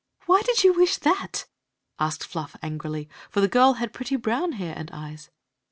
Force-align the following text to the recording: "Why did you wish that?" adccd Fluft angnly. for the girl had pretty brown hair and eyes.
"Why 0.25 0.41
did 0.41 0.63
you 0.63 0.73
wish 0.73 0.97
that?" 0.97 1.45
adccd 1.99 2.23
Fluft 2.27 2.59
angnly. 2.61 3.07
for 3.29 3.39
the 3.39 3.47
girl 3.47 3.73
had 3.73 3.93
pretty 3.93 4.15
brown 4.15 4.53
hair 4.53 4.73
and 4.75 4.89
eyes. 4.89 5.29